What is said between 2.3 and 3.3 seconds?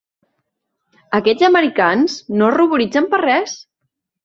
no es ruboritzen per